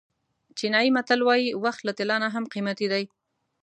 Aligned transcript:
چینایي 0.57 0.89
متل 0.97 1.19
وایي 1.27 1.47
وخت 1.63 1.81
له 1.85 1.91
طلا 1.99 2.17
نه 2.23 2.27
هم 2.35 2.43
قیمتي 2.53 2.87
دی. 2.93 3.03